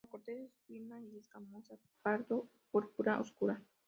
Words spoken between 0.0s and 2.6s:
La corteza es fina y escamosa, pardo